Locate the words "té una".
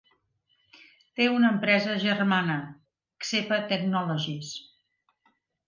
1.19-1.51